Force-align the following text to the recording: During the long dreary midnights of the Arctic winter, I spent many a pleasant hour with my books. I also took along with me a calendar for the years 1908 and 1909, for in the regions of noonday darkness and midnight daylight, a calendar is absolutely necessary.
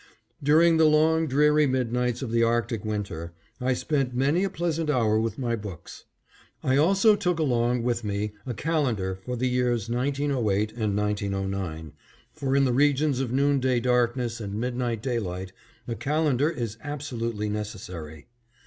During 0.41 0.77
the 0.77 0.85
long 0.87 1.27
dreary 1.27 1.67
midnights 1.67 2.23
of 2.23 2.31
the 2.31 2.41
Arctic 2.41 2.83
winter, 2.83 3.33
I 3.59 3.73
spent 3.75 4.15
many 4.15 4.43
a 4.43 4.49
pleasant 4.49 4.89
hour 4.89 5.19
with 5.19 5.37
my 5.37 5.55
books. 5.55 6.05
I 6.63 6.75
also 6.75 7.15
took 7.15 7.37
along 7.37 7.83
with 7.83 8.03
me 8.03 8.33
a 8.43 8.55
calendar 8.55 9.19
for 9.23 9.35
the 9.37 9.47
years 9.47 9.91
1908 9.91 10.71
and 10.71 10.97
1909, 10.97 11.93
for 12.33 12.55
in 12.55 12.65
the 12.65 12.73
regions 12.73 13.19
of 13.19 13.31
noonday 13.31 13.79
darkness 13.79 14.41
and 14.41 14.55
midnight 14.55 15.03
daylight, 15.03 15.53
a 15.87 15.93
calendar 15.93 16.49
is 16.49 16.77
absolutely 16.83 17.47
necessary. 17.47 18.25